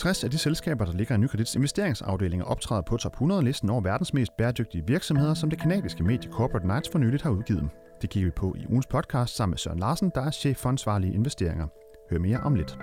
[0.00, 4.14] 60 af de selskaber, der ligger i Nykredits investeringsafdelinger, optræder på top 100-listen over verdens
[4.14, 7.68] mest bæredygtige virksomheder, som det kanadiske medie Corporate Knights for nyligt har udgivet.
[8.02, 10.68] Det kigger vi på i ugens podcast sammen med Søren Larsen, der er chef for
[10.68, 11.66] ansvarlige investeringer.
[12.10, 12.78] Hør mere om lidt.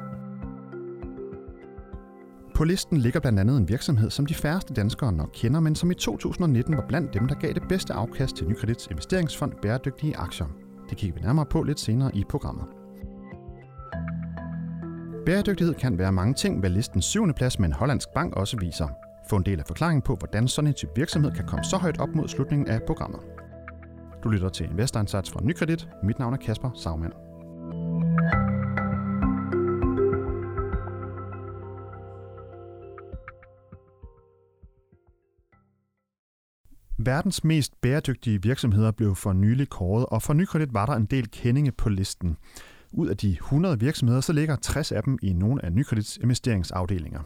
[2.55, 5.91] På listen ligger blandt andet en virksomhed, som de færreste danskere nok kender, men som
[5.91, 10.47] i 2019 var blandt dem, der gav det bedste afkast til Nykredits investeringsfond Bæredygtige Aktier.
[10.89, 12.76] Det kigger vi nærmere på lidt senere i programmet.
[15.27, 18.87] Bæredygtighed kan være mange ting, hvad listens syvende plads med en hollandsk bank også viser.
[19.29, 21.99] Få en del af forklaringen på, hvordan sådan en type virksomhed kan komme så højt
[21.99, 23.19] op mod slutningen af programmet.
[24.23, 25.87] Du lytter til Investor fra Nykredit.
[26.03, 27.13] Mit navn er Kasper Sagmann.
[36.97, 41.31] Verdens mest bæredygtige virksomheder blev for nylig kåret, og for Nykredit var der en del
[41.31, 42.37] kendinge på listen.
[42.97, 47.19] Ud af de 100 virksomheder, så ligger 60 af dem i nogle af Nykredits investeringsafdelinger.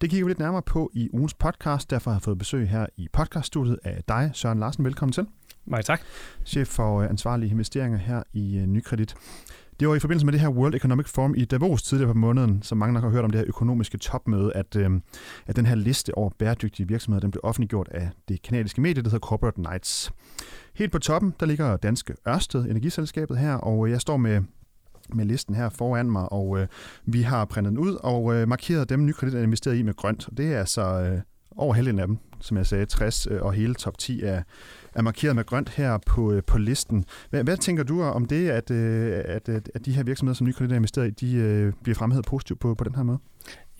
[0.00, 2.86] Det kigger vi lidt nærmere på i ugens podcast, derfor har jeg fået besøg her
[2.96, 4.84] i podcaststudiet af dig, Søren Larsen.
[4.84, 5.26] Velkommen til.
[5.64, 6.00] Mange tak.
[6.44, 9.14] Chef for øh, ansvarlige investeringer her i øh, Nykredit.
[9.80, 12.62] Det var i forbindelse med det her World Economic Forum i Davos tidligere på måneden,
[12.62, 14.90] som mange nok har hørt om det her økonomiske topmøde, at, øh,
[15.46, 19.10] at den her liste over bæredygtige virksomheder, den blev offentliggjort af det kanadiske medie, der
[19.10, 20.12] hedder Corporate Knights.
[20.74, 24.42] Helt på toppen, der ligger danske Ørsted, energiselskabet her, og jeg står med
[25.14, 26.66] med listen her foran mig, og øh,
[27.04, 30.28] vi har printet den ud og øh, markeret dem, nykredit er investeret i med grønt.
[30.28, 31.20] Og det er altså øh,
[31.56, 34.42] over halvdelen af dem, som jeg sagde, 60, øh, og hele top 10 er,
[34.94, 37.04] er markeret med grønt her på, øh, på listen.
[37.30, 40.72] Hvad, hvad tænker du om det, at, øh, at, at de her virksomheder, som nykredit
[40.72, 43.18] er investeret i, de øh, bliver fremhævet positivt på, på den her måde?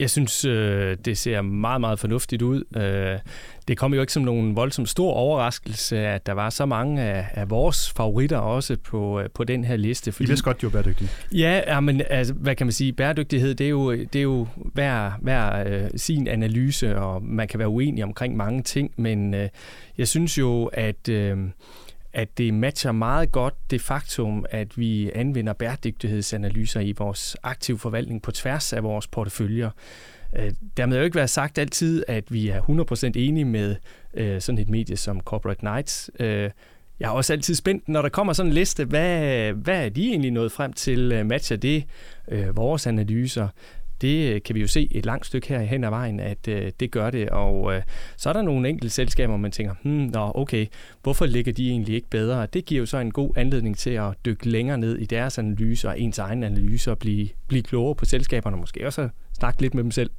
[0.02, 2.64] Jeg synes, øh, det ser meget, meget fornuftigt ud.
[2.76, 3.18] Øh,
[3.68, 7.26] det kom jo ikke som nogen voldsom stor overraskelse, at der var så mange af,
[7.30, 10.12] af vores favoritter også på, øh, på den her liste.
[10.12, 11.08] Fordi, I vidste godt, de var bæredygtige.
[11.32, 12.92] Ja, men altså, hvad kan man sige?
[12.92, 17.58] Bæredygtighed, det er jo, det er jo hver, hver øh, sin analyse, og man kan
[17.58, 19.48] være uenig omkring mange ting, men øh,
[19.98, 21.08] jeg synes jo, at...
[21.08, 21.38] Øh,
[22.12, 28.22] at det matcher meget godt det faktum, at vi anvender bæredygtighedsanalyser i vores aktiv forvaltning
[28.22, 29.70] på tværs af vores porteføljer.
[30.36, 33.76] Øh, dermed jo ikke være sagt altid, at vi er 100% enige med
[34.14, 36.10] øh, sådan et medie som Corporate Knights.
[36.20, 36.50] Øh,
[37.00, 40.08] jeg er også altid spændt, når der kommer sådan en liste, hvad, hvad er de
[40.08, 41.12] egentlig nået frem til?
[41.12, 41.84] Øh, matcher det
[42.28, 43.48] øh, vores analyser?
[44.02, 46.72] Det øh, kan vi jo se et langt stykke her hen ad vejen, at øh,
[46.80, 47.30] det gør det.
[47.30, 47.82] Og øh,
[48.16, 50.66] så er der nogle enkelte selskaber, man tænker, hmm, nå, okay,
[51.02, 52.46] hvorfor ligger de egentlig ikke bedre?
[52.46, 55.88] Det giver jo så en god anledning til at dykke længere ned i deres analyser
[55.88, 59.82] og ens egen analyser og blive, blive klogere på selskaberne, måske også snakke lidt med
[59.82, 60.10] dem selv.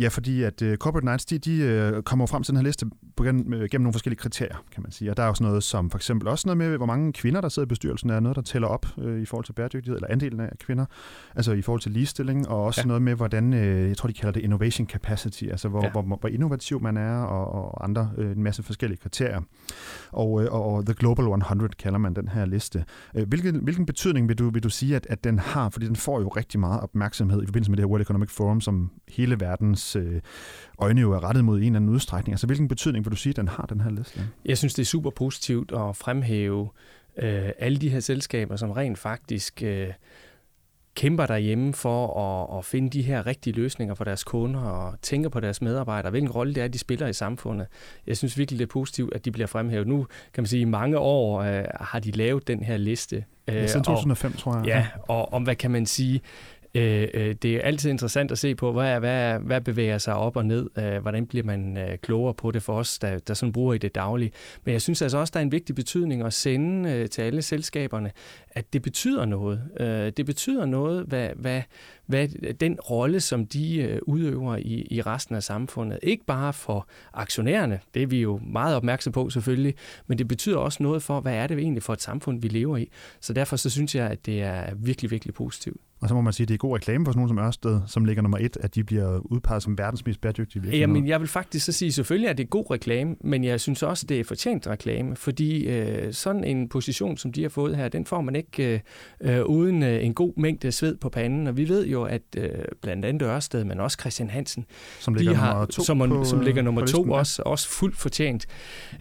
[0.00, 2.86] Ja, fordi at uh, Corporate Knights, de, de uh, kommer frem til den her liste
[3.16, 5.10] på, gennem, uh, gennem nogle forskellige kriterier, kan man sige.
[5.10, 7.48] Og der er også noget som for eksempel også noget med, hvor mange kvinder, der
[7.48, 10.40] sidder i bestyrelsen, er noget, der tæller op uh, i forhold til bæredygtighed, eller andelen
[10.40, 10.84] af kvinder,
[11.36, 12.86] altså i forhold til ligestilling, og også ja.
[12.86, 13.58] noget med, hvordan, uh,
[13.88, 15.90] jeg tror, de kalder det innovation capacity, altså hvor, ja.
[15.90, 19.40] hvor, hvor, hvor innovativ man er, og, og andre, uh, en masse forskellige kriterier.
[20.12, 22.84] Og, uh, og The Global 100 kalder man den her liste.
[23.14, 25.68] Uh, hvilken, hvilken betydning vil du, vil du sige, at, at den har?
[25.68, 28.60] Fordi den får jo rigtig meget opmærksomhed i forbindelse med det her World Economic Forum,
[28.60, 30.20] som hele verdens øh,
[30.78, 32.32] øjne jo er rettet mod en eller anden udstrækning.
[32.32, 34.20] Altså hvilken betydning vil du sige, den har, den her liste?
[34.44, 36.68] Jeg synes, det er super positivt at fremhæve
[37.16, 39.88] øh, alle de her selskaber, som rent faktisk øh,
[40.96, 45.28] kæmper derhjemme for at, at finde de her rigtige løsninger for deres kunder og tænker
[45.28, 47.66] på deres medarbejdere, hvilken rolle det er, de spiller i samfundet.
[48.06, 49.86] Jeg synes virkelig, det er positivt, at de bliver fremhævet.
[49.86, 53.24] Nu kan man sige, at i mange år øh, har de lavet den her liste.
[53.48, 54.66] Ja, siden 2005, og, tror jeg.
[54.66, 56.20] Ja, og om hvad kan man sige,
[56.76, 60.36] Øh, øh, det er altid interessant at se på, hvad, hvad, hvad bevæger sig op
[60.36, 63.52] og ned, øh, hvordan bliver man øh, klogere på det for os, der, der sådan
[63.52, 64.32] bruger i det daglige.
[64.64, 67.42] Men jeg synes altså også, der er en vigtig betydning at sende øh, til alle
[67.42, 68.10] selskaberne,
[68.50, 69.62] at det betyder noget.
[69.80, 71.62] Øh, det betyder noget, hvad, hvad,
[72.06, 72.28] hvad
[72.60, 75.98] den rolle, som de øh, udøver i, i resten af samfundet.
[76.02, 79.74] Ikke bare for aktionærerne, det er vi jo meget opmærksom på selvfølgelig,
[80.06, 82.76] men det betyder også noget for, hvad er det egentlig for et samfund, vi lever
[82.76, 82.90] i.
[83.20, 85.80] Så derfor så synes jeg, at det er virkelig, virkelig positivt.
[86.00, 87.80] Og så må man sige, at det er god reklame for sådan nogen som Ørsted,
[87.86, 90.80] som ligger nummer et, at de bliver udpeget som verdens mest bæredygtige virksomhed.
[90.80, 93.82] Jamen, jeg vil faktisk så sige, selvfølgelig at det er god reklame, men jeg synes
[93.82, 97.88] også, det er fortjent reklame, fordi øh, sådan en position, som de har fået her,
[97.88, 98.80] den får man ikke
[99.20, 101.46] øh, øh, uden øh, en god mængde sved på panden.
[101.46, 102.50] Og vi ved jo, at øh,
[102.82, 104.64] blandt andet Ørsted, men også Christian Hansen,
[105.00, 107.96] som ligger har, nummer to, som, på, som ligger nummer to, listen, også, også fuldt
[107.96, 108.46] fortjent.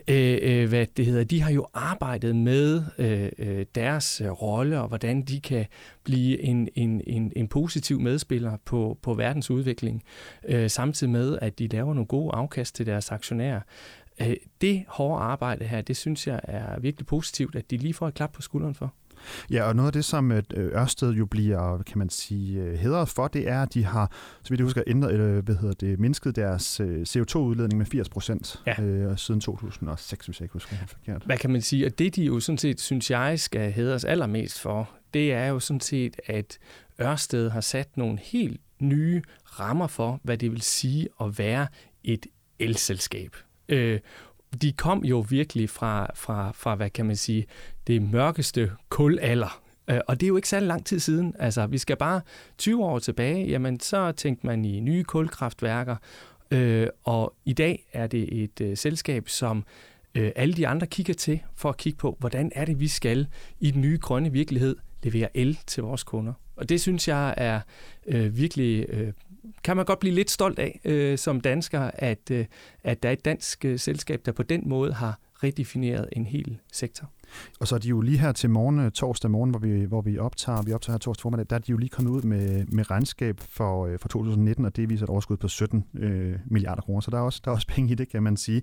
[0.08, 4.81] Øh, øh, hvad det hedder, de har jo arbejdet med øh, øh deres øh, rolle,
[4.81, 5.66] og hvordan de kan
[6.06, 10.04] blive en, en, en, en positiv medspiller på, på verdens udvikling,
[10.48, 13.62] øh, samtidig med, at de laver nogle gode afkast til deres aktionærer.
[14.22, 18.07] Øh, det hårde arbejde her, det synes jeg er virkelig positivt, at de lige får
[18.07, 18.94] et klap på skulderen for.
[19.52, 23.50] Ja, og noget af det, som Ørsted jo bliver, kan man sige, hedret for, det
[23.50, 24.12] er, at de har,
[24.44, 28.62] så vidt jeg husker, ændret, eller, hvad hedder det, mindsket deres CO2-udledning med 80 procent
[28.68, 28.81] ja.
[28.84, 31.24] øh, siden 2006, hvis jeg ikke husker helt forkert.
[31.25, 31.86] Hvad kan man sige?
[31.86, 35.60] Og det, de jo sådan set, synes jeg, skal hedres allermest for, det er jo
[35.60, 36.58] sådan set, at
[37.02, 41.68] Ørsted har sat nogle helt nye rammer for, hvad det vil sige at være
[42.04, 42.26] et
[42.60, 43.36] elselskab.
[43.70, 44.00] Øh,
[44.62, 47.46] de kom jo virkelig fra, fra, fra, hvad kan man sige,
[47.88, 49.62] det mørkeste kulalder.
[49.88, 51.36] Øh, og det er jo ikke særlig lang tid siden.
[51.40, 52.22] Altså, vi skal bare
[52.58, 55.96] 20 år tilbage, jamen så tænkte man i nye kulkraftværker,
[56.52, 59.66] øh, og i dag er det et øh, selskab, som
[60.16, 63.28] øh, alle de andre kigger til for at kigge på, hvordan er det, vi skal
[63.60, 66.34] i den nye grønne virkelighed levere el til vores kunder.
[66.56, 67.60] Og det synes jeg er
[68.07, 69.13] øh, virkelig, øh,
[69.63, 72.46] kan man godt blive lidt stolt af øh, som dansker, at, øh,
[72.84, 76.57] at der er et dansk øh, selskab, der på den måde har redefineret en hel
[76.72, 77.12] sektor.
[77.60, 80.02] Og så er de jo lige her til morgen, øh, torsdag morgen, hvor vi, hvor
[80.02, 82.66] vi optager, vi optager her torsdag formiddag, der er de jo lige kommet ud med,
[82.66, 86.81] med regnskab for, øh, for 2019, og det viser et overskud på 17 øh, milliarder
[86.81, 88.62] kroner, så der er, også, der er også penge i det, kan man sige.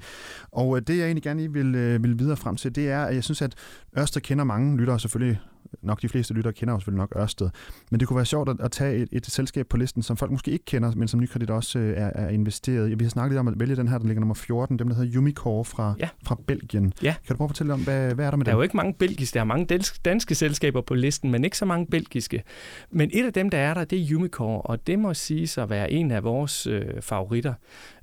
[0.51, 3.15] Og øh, det, jeg egentlig gerne vil, øh, vil videre frem til, det er, at
[3.15, 3.55] jeg synes, at
[3.99, 5.41] Ørsted kender mange lyttere selvfølgelig
[5.83, 7.51] nok de fleste lyttere kender jo selvfølgelig nok Ørsted.
[7.91, 10.51] Men det kunne være sjovt at, tage et, et selskab på listen, som folk måske
[10.51, 12.95] ikke kender, men som Nykredit også øh, er, er investeret i.
[12.95, 14.97] Vi har snakket lidt om at vælge den her, der ligger nummer 14, dem der
[14.97, 16.09] hedder Umicore fra, ja.
[16.25, 16.93] fra Belgien.
[17.03, 17.15] Ja.
[17.27, 18.47] Kan du prøve at fortælle om, hvad, hvad er der med det?
[18.47, 21.59] Der er jo ikke mange belgiske, der er mange danske selskaber på listen, men ikke
[21.59, 22.43] så mange belgiske.
[22.91, 25.71] Men et af dem, der er der, det er Umicore, og det må sige at
[25.71, 27.55] være en af vores øh, favoritter.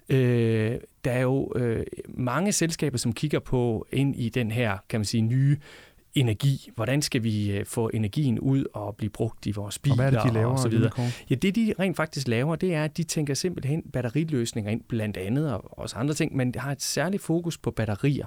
[0.10, 5.00] Øh, der er jo øh, mange selskaber, som kigger på ind i den her, kan
[5.00, 5.58] man sige, nye
[6.16, 6.70] energi.
[6.76, 10.14] Hvordan skal vi øh, få energien ud og blive brugt i vores biler og, hvad
[10.14, 10.92] er det, de laver, og så videre.
[11.30, 15.18] Ja, det de rent faktisk laver, det er, at de tænker simpelthen batteriløsninger ind, blandt
[15.18, 18.26] andet og også andre ting, men har et særligt fokus på batterier.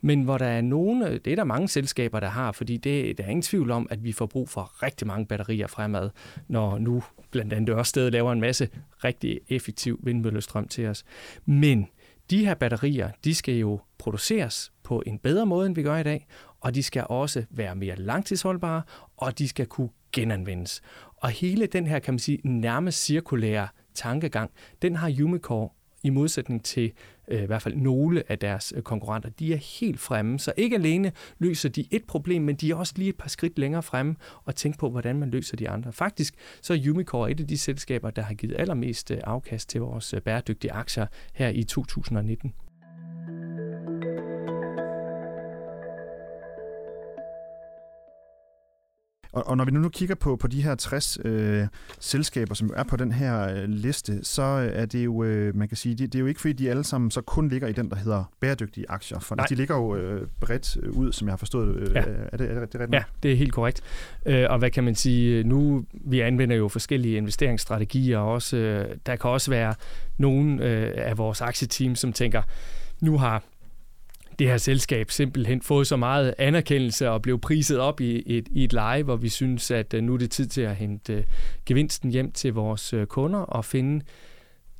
[0.00, 3.24] Men hvor der er nogle, det er der mange selskaber, der har, fordi det, der
[3.24, 6.10] er ingen tvivl om, at vi får brug for rigtig mange batterier fremad,
[6.48, 8.68] når nu blandt andet Ørsted laver en masse
[9.04, 11.04] rigtig effektiv vindmøllestrøm til os.
[11.46, 11.86] Men
[12.30, 16.02] de her batterier, de skal jo produceres på en bedre måde, end vi gør i
[16.02, 16.26] dag,
[16.60, 18.82] og de skal også være mere langtidsholdbare,
[19.16, 20.82] og de skal kunne genanvendes.
[21.16, 24.50] Og hele den her, kan man sige, nærmest cirkulære tankegang,
[24.82, 25.68] den har Umicore
[26.02, 26.92] i modsætning til
[27.28, 29.30] øh, i hvert fald nogle af deres øh, konkurrenter.
[29.30, 32.92] De er helt fremme, så ikke alene løser de et problem, men de er også
[32.96, 35.92] lige et par skridt længere fremme og tænker på, hvordan man løser de andre.
[35.92, 39.80] Faktisk så er Umicore et af de selskaber, der har givet allermest øh, afkast til
[39.80, 42.54] vores øh, bæredygtige aktier her i 2019.
[49.36, 51.66] Og, og når vi nu, nu kigger på, på de her 60 øh,
[52.00, 54.42] selskaber, som er på den her øh, liste, så
[54.72, 56.84] er det jo, øh, man kan sige, det, det er jo ikke fordi, de alle
[56.84, 59.18] sammen så kun ligger i den, der hedder bæredygtige aktier.
[59.18, 59.46] For Nej.
[59.46, 61.76] de ligger jo øh, bredt øh, ud, som jeg har forstået.
[61.76, 62.00] Øh, ja.
[62.32, 62.94] Er det, er det, det rigtigt?
[62.94, 63.82] Ja, det er helt korrekt.
[64.26, 68.56] Øh, og hvad kan man sige, nu, vi anvender jo forskellige investeringsstrategier også.
[68.56, 69.74] Øh, der kan også være
[70.18, 72.42] nogle øh, af vores aktieteam, som tænker,
[73.00, 73.42] nu har
[74.38, 78.64] det her selskab simpelthen fået så meget anerkendelse og blev priset op i et, i
[78.64, 81.24] et leje, hvor vi synes, at øh, nu er det tid til at hente øh,
[81.66, 84.04] gevinsten hjem til vores øh, kunder og finde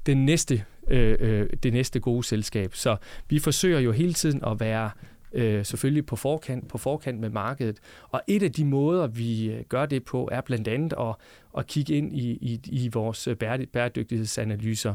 [0.06, 2.74] den næste, øh, det næste gode selskab.
[2.74, 2.96] Så
[3.28, 4.90] vi forsøger jo hele tiden at være
[5.32, 7.78] øh, selvfølgelig på forkant, på forkant med markedet.
[8.08, 11.14] Og et af de måder, vi gør det på, er blandt andet at,
[11.58, 13.28] at kigge ind i, i, i vores
[13.72, 14.94] bæredygtighedsanalyser.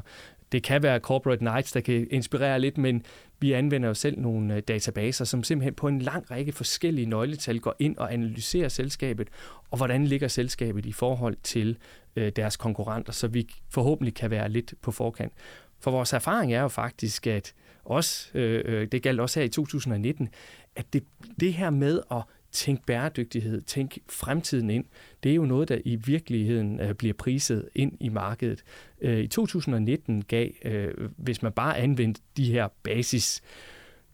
[0.51, 3.05] Det kan være corporate nights, der kan inspirere lidt, men
[3.39, 7.59] vi anvender jo selv nogle øh, databaser, som simpelthen på en lang række forskellige nøgletal
[7.59, 9.27] går ind og analyserer selskabet,
[9.71, 11.77] og hvordan ligger selskabet i forhold til
[12.15, 15.33] øh, deres konkurrenter, så vi forhåbentlig kan være lidt på forkant.
[15.79, 17.53] For vores erfaring er jo faktisk, at
[17.83, 20.29] også, øh, øh det galt også her i 2019,
[20.75, 21.03] at det,
[21.39, 24.85] det her med at tænk bæredygtighed, tænk fremtiden ind.
[25.23, 28.63] Det er jo noget, der i virkeligheden øh, bliver priset ind i markedet.
[29.01, 33.41] Øh, I 2019 gav, øh, hvis man bare anvendte de her basis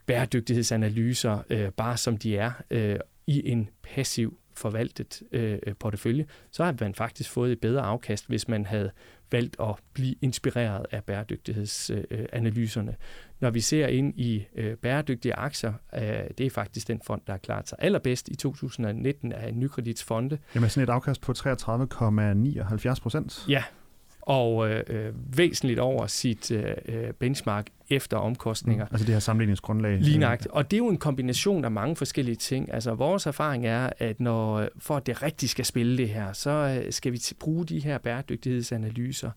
[0.06, 6.75] bæredygtighedsanalyser, øh, bare som de er, øh, i en passiv forvaltet øh, portefølje, så har
[6.79, 8.91] man faktisk fået et bedre afkast, hvis man havde
[9.31, 12.95] valgt at blive inspireret af bæredygtighedsanalyserne.
[13.39, 16.01] Når vi ser ind i øh, bæredygtige aktier, øh,
[16.37, 20.37] det er faktisk den fond, der har klaret sig allerbedst i 2019 af Nykredits fonde.
[20.55, 23.45] Jamen sådan et afkast på 33,79 procent.
[23.49, 23.63] Ja,
[24.27, 28.86] og øh, øh, væsentligt over sit øh, øh, benchmark efter omkostninger.
[28.86, 29.98] Mm, altså det her sammenligningsgrundlag.
[30.00, 30.51] Lignagtigt.
[30.51, 32.74] Og det er jo en kombination af mange forskellige ting.
[32.74, 36.50] Altså vores erfaring er, at når for at det rigtigt skal spille det her, så
[36.50, 39.31] øh, skal vi bruge de her bæredygtighedsanalyser.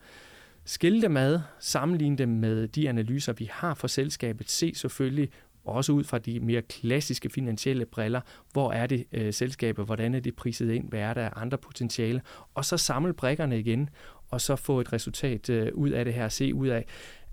[0.64, 4.50] Skille dem ad, sammenligne dem med de analyser, vi har for selskabet.
[4.50, 5.28] Se selvfølgelig
[5.64, 8.20] også ud fra de mere klassiske finansielle briller.
[8.52, 9.84] Hvor er det øh, selskabet?
[9.84, 10.88] Hvordan er det priset ind?
[10.88, 12.22] Hvad er der af andre potentiale?
[12.54, 13.90] Og så samle brikkerne igen,
[14.30, 16.84] og så få et resultat øh, ud af det her, se ud af,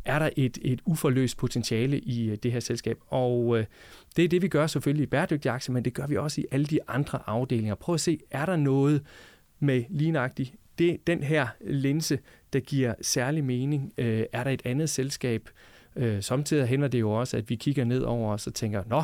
[0.06, 2.98] er der et, et uforløst potentiale i øh, det her selskab.
[3.08, 3.66] Og øh,
[4.16, 6.46] det er det, vi gør selvfølgelig i bæredygtige aktier, men det gør vi også i
[6.52, 7.76] alle de andre afdelinger.
[7.76, 9.02] Prøv at se, er der noget
[9.60, 12.20] med lignagtigt det, den her linse,
[12.54, 13.94] der giver særlig mening?
[13.98, 15.50] Øh, er der et andet selskab?
[15.96, 19.04] Øh, samtidig hænder det jo også, at vi kigger ned over os og tænker, nå,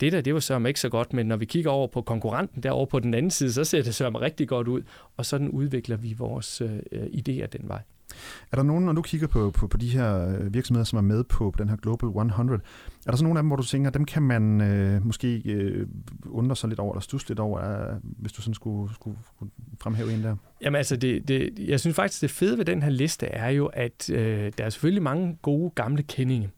[0.00, 2.62] det der, det var sørme ikke så godt, men når vi kigger over på konkurrenten
[2.62, 4.82] derovre på den anden side, så ser det sørme rigtig godt ud,
[5.16, 7.82] og sådan udvikler vi vores øh, idéer den vej.
[8.52, 11.02] Er der nogen, når du kigger på, på, på de her øh, virksomheder, som er
[11.02, 12.60] med på, på den her Global 100,
[13.06, 15.86] er der så nogle af dem, hvor du tænker, dem kan man øh, måske øh,
[16.26, 19.50] undre sig lidt over, eller stusse lidt over, øh, hvis du sådan skulle, skulle, skulle
[19.80, 20.36] fremhæve en der?
[20.60, 23.66] Jamen altså, det, det, jeg synes faktisk, det fede ved den her liste er jo,
[23.66, 26.50] at øh, der er selvfølgelig mange gode gamle kendinge.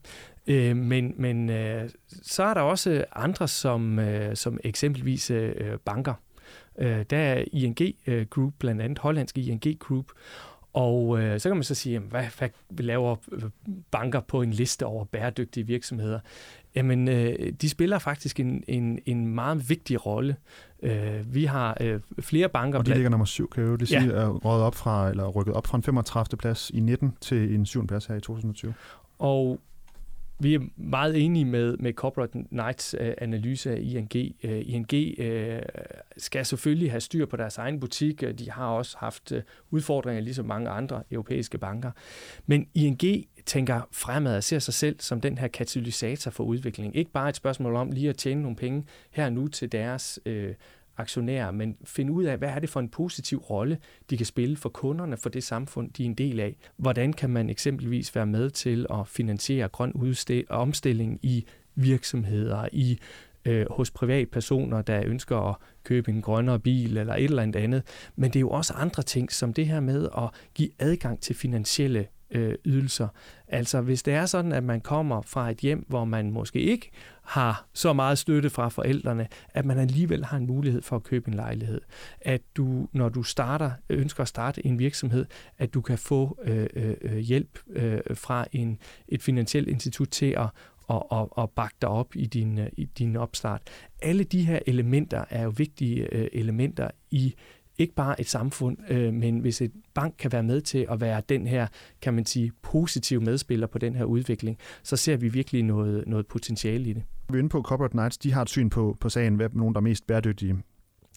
[0.47, 6.13] Øh, men men øh, så er der også andre, som, øh, som eksempelvis øh, banker.
[6.79, 7.77] Øh, der er ING
[8.07, 10.05] øh, Group, blandt andet hollandske ING Group,
[10.77, 12.23] og øh, så kan man så sige, jamen, hvad,
[12.69, 13.15] hvad laver
[13.91, 16.19] banker på en liste over bæredygtige virksomheder?
[16.75, 20.35] Jamen, øh, de spiller faktisk en, en, en meget vigtig rolle.
[20.83, 22.79] Øh, vi har øh, flere banker...
[22.79, 24.11] Og de ligger nummer syv, kan jeg jo det sige, ja.
[24.11, 26.37] er rykket op fra, eller rykket op fra en 35.
[26.37, 27.87] plads i 19 til en 7.
[27.87, 28.73] plads her i 2020.
[29.19, 29.59] Og
[30.39, 34.35] vi er meget enige med, med Corporate Knights øh, analyse af ING.
[34.43, 35.61] Øh, ING øh,
[36.17, 38.21] skal selvfølgelig have styr på deres egen butik.
[38.39, 41.91] De har også haft øh, udfordringer, ligesom mange andre europæiske banker.
[42.45, 43.01] Men ING
[43.45, 46.95] tænker fremad og ser sig selv som den her katalysator for udvikling.
[46.95, 50.53] Ikke bare et spørgsmål om lige at tjene nogle penge her nu til deres øh,
[50.97, 53.77] aktionærer, men finde ud af, hvad er det for en positiv rolle,
[54.09, 56.57] de kan spille for kunderne, for det samfund, de er en del af.
[56.77, 60.15] Hvordan kan man eksempelvis være med til at finansiere grøn
[60.49, 62.99] omstilling i virksomheder, i
[63.45, 67.83] øh, hos privatpersoner, der ønsker at købe en grønnere bil eller et eller andet andet.
[68.15, 71.35] Men det er jo også andre ting, som det her med at give adgang til
[71.35, 73.07] finansielle øh, ydelser.
[73.47, 76.91] Altså hvis det er sådan, at man kommer fra et hjem, hvor man måske ikke
[77.23, 81.27] har så meget støtte fra forældrene, at man alligevel har en mulighed for at købe
[81.27, 81.81] en lejlighed.
[82.21, 85.25] At du, når du starter, ønsker at starte en virksomhed,
[85.57, 90.33] at du kan få øh, øh, øh hjælp øh, fra en, et finansielt institut til
[90.37, 90.49] at
[90.87, 93.61] og, og, og bakke dig op i din, øh, i din opstart.
[94.01, 97.35] Alle de her elementer er jo vigtige øh, elementer i
[97.77, 101.21] ikke bare et samfund, øh, men hvis et bank kan være med til at være
[101.29, 101.67] den her,
[102.01, 106.27] kan man sige, positiv medspiller på den her udvikling, så ser vi virkelig noget, noget
[106.27, 107.03] potentiale i det.
[107.29, 109.75] Vi er inde på Corporate Knights, de har et syn på, på sagen, hvad nogen
[109.75, 110.57] der er mest bæredygtige.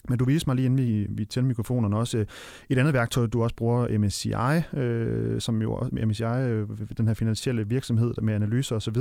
[0.09, 2.25] Men du viste mig lige inden vi, vi tændte mikrofonerne også øh,
[2.69, 6.67] et andet værktøj, du også bruger, MSCI, øh, som jo MSCI, øh,
[6.97, 8.95] den her finansielle virksomhed med analyser osv.,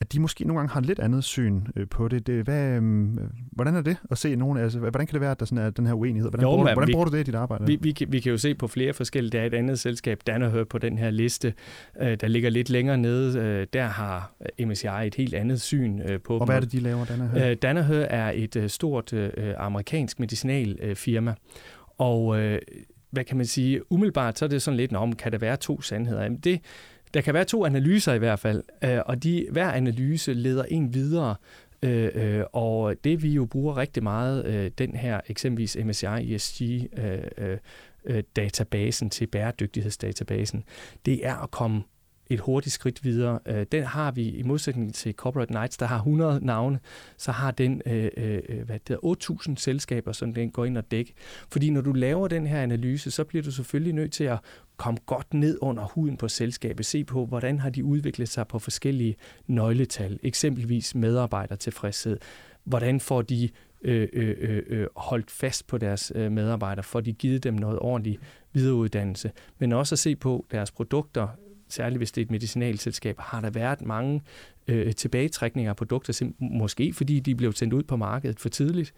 [0.00, 2.26] at de måske nogle gange har et lidt andet syn øh, på det.
[2.26, 3.12] det hvad, øh,
[3.52, 5.70] hvordan er det at se nogen, altså, hvordan kan det være, at der sådan er
[5.70, 6.30] den her uenighed?
[6.30, 7.66] Hvordan, jo, bruger, hvordan vi, bruger du det i dit arbejde?
[7.66, 10.64] Vi, vi, vi kan jo se på flere forskellige, der er et andet selskab, Danaher
[10.64, 11.54] på den her liste,
[12.00, 16.20] øh, der ligger lidt længere nede, øh, der har MSCI et helt andet syn øh,
[16.20, 17.50] på Og hvad er det, de laver, Danaher?
[17.50, 21.34] Øh, Danaher er et øh, stort øh, amerikansk medicin medicinalfirma.
[21.98, 22.58] Og øh,
[23.10, 25.80] hvad kan man sige, umiddelbart så er det sådan lidt, om kan der være to
[25.80, 26.22] sandheder?
[26.22, 26.60] Jamen det,
[27.14, 30.94] der kan være to analyser i hvert fald, øh, og de, hver analyse leder en
[30.94, 31.34] videre,
[31.82, 36.62] øh, øh, og det vi jo bruger rigtig meget, øh, den her eksempelvis MSCI ESG
[36.98, 37.58] øh, øh,
[38.04, 40.64] øh, databasen til bæredygtighedsdatabasen,
[41.06, 41.82] det er at komme
[42.30, 43.38] et hurtigt skridt videre.
[43.46, 46.80] Øh, den har vi, i modsætning til Corporate Knights, der har 100 navne,
[47.16, 51.12] så har den øh, øh, hvad det 8.000 selskaber, som den går ind og dækker.
[51.50, 54.38] Fordi når du laver den her analyse, så bliver du selvfølgelig nødt til at
[54.76, 58.58] komme godt ned under huden på selskabet, se på, hvordan har de udviklet sig på
[58.58, 59.16] forskellige
[59.46, 62.18] nøgletal, eksempelvis medarbejdertilfredshed,
[62.64, 63.48] hvordan får de
[63.82, 67.78] øh, øh, øh, øh holdt fast på deres øh, medarbejdere, får de givet dem noget
[67.78, 68.20] ordentligt
[68.52, 71.28] videreuddannelse, men også at se på deres produkter,
[71.68, 74.22] særligt hvis det er et medicinalselskab, har der været mange
[74.68, 78.94] øh, tilbagetrækninger af produkter, måske fordi de blev sendt ud på markedet for tidligt,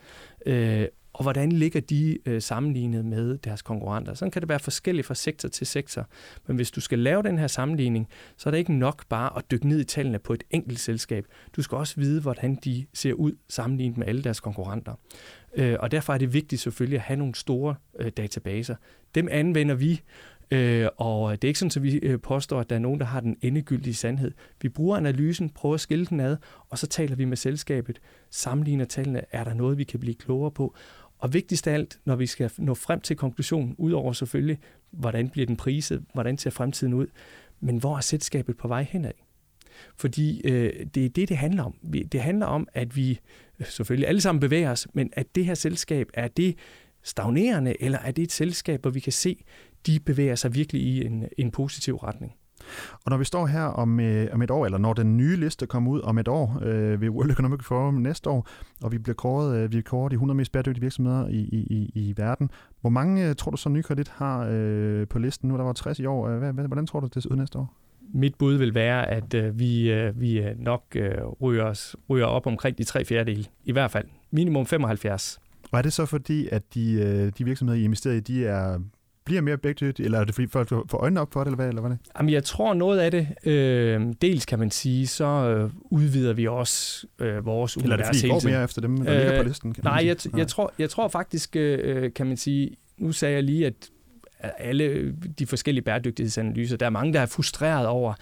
[0.46, 4.14] øh, og hvordan ligger de øh, sammenlignet med deres konkurrenter.
[4.14, 6.06] Sådan kan det være forskelligt fra sektor til sektor.
[6.46, 9.50] Men hvis du skal lave den her sammenligning, så er det ikke nok bare at
[9.50, 11.26] dykke ned i tallene på et enkelt selskab.
[11.56, 14.94] Du skal også vide, hvordan de ser ud sammenlignet med alle deres konkurrenter.
[15.54, 18.74] Øh, og derfor er det vigtigt selvfølgelig at have nogle store øh, databaser.
[19.14, 20.00] Dem anvender vi
[20.50, 23.06] Øh, og det er ikke sådan, at vi øh, påstår, at der er nogen, der
[23.06, 24.32] har den endegyldige sandhed.
[24.62, 26.36] Vi bruger analysen, prøver at skille den ad,
[26.68, 30.50] og så taler vi med selskabet, sammenligner tallene, er der noget, vi kan blive klogere
[30.50, 30.74] på.
[31.18, 34.58] Og vigtigst af alt, når vi skal nå frem til konklusionen, udover selvfølgelig,
[34.90, 37.06] hvordan bliver den priset, hvordan ser fremtiden ud,
[37.60, 39.12] men hvor er selskabet på vej henad?
[39.96, 41.74] Fordi øh, det er det, det handler om.
[42.12, 43.20] Det handler om, at vi
[43.60, 46.56] øh, selvfølgelig alle sammen bevæger os, men at det her selskab er det
[47.02, 49.44] stagnerende, eller er det et selskab, hvor vi kan se,
[49.86, 52.32] de bevæger sig virkelig i en, en positiv retning.
[53.04, 55.66] Og når vi står her om, øh, om et år, eller når den nye liste
[55.66, 58.48] kommer ud om et år øh, ved World Economic Forum næste år,
[58.82, 61.38] og vi bliver kåret, øh, vi kåret de 100 mest bæredygtige virksomheder i,
[61.70, 65.56] i, i verden, hvor mange øh, tror du så Nykredit har øh, på listen nu?
[65.56, 66.28] Der var 60 i år.
[66.28, 67.76] Hvad, hvordan tror du, det ser ud næste år?
[68.14, 72.26] Mit bud vil være, at øh, vi, øh, vi øh, nok øh, ryger, os, ryger
[72.26, 73.44] op omkring de tre fjerdedele.
[73.64, 75.40] I hvert fald minimum 75.
[75.72, 78.78] Og er det så fordi, at de, øh, de virksomheder, I investerer i, de er
[79.24, 81.68] bliver mere bæredygtige, eller er det fordi folk får øjnene op for det, eller hvad?
[81.68, 81.96] Eller hvad?
[82.18, 86.46] Jamen, jeg tror noget af det, øh, dels kan man sige, så øh, udvider vi
[86.46, 87.84] også øh, vores univers.
[87.84, 89.74] Eller er det fordi, I går mere efter dem, der øh, ligger på listen?
[89.74, 93.34] Kan nej, jeg, jeg, jeg, tror, jeg tror faktisk, øh, kan man sige, nu sagde
[93.34, 93.90] jeg lige, at
[94.58, 98.14] alle de forskellige bæredygtighedsanalyser, der er mange, der er frustreret over,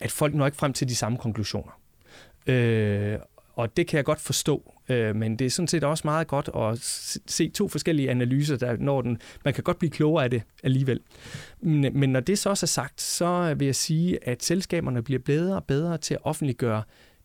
[0.00, 1.80] at folk når ikke frem til de samme konklusioner.
[2.46, 3.18] Øh,
[3.56, 6.50] og det kan jeg godt forstå, øh, men det er sådan set også meget godt
[6.56, 6.78] at
[7.26, 11.00] se to forskellige analyser, der når den, man kan godt blive klogere af det alligevel.
[11.60, 15.20] Men, men når det så også er sagt, så vil jeg sige, at selskaberne bliver
[15.20, 16.82] bedre og bedre til at offentliggøre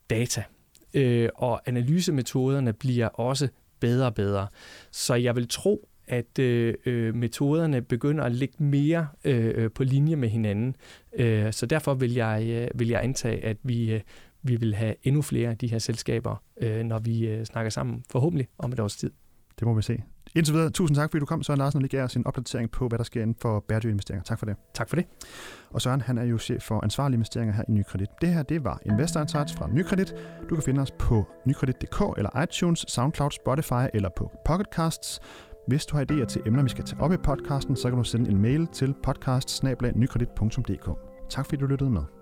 [0.10, 0.44] data,
[0.94, 3.48] øh, og analysemetoderne bliver også
[3.80, 4.48] bedre og bedre.
[4.92, 9.84] Så jeg vil tro, at øh, øh metoderne begynder at ligge mere øh, øh, på
[9.84, 10.76] linje med hinanden.
[11.14, 14.02] Øh, så derfor vil jeg, øh, vil jeg antage, at vi, øh,
[14.44, 18.04] vi vil have endnu flere af de her selskaber, øh, når vi øh, snakker sammen,
[18.12, 19.12] forhåbentlig om et års tid.
[19.60, 20.04] Det må vi se.
[20.36, 22.72] Indtil videre, tusind tak, fordi du kom, Søren Larsen, og lige gav os en opdatering
[22.72, 24.24] på, hvad der sker inden for bæredygtige investeringer.
[24.24, 24.56] Tak for det.
[24.74, 25.06] Tak for det.
[25.70, 28.10] Og Søren, han er jo chef for ansvarlige investeringer her i Nykredit.
[28.22, 30.14] Det her, det var Investor Insights fra Nykredit.
[30.50, 35.20] Du kan finde os på nykredit.dk eller iTunes, SoundCloud, Spotify eller på Pocketcasts.
[35.68, 38.04] Hvis du har idéer til emner, vi skal tage op i podcasten, så kan du
[38.04, 39.64] sende en mail til podcast
[41.30, 42.19] Tak fordi du lyttede med.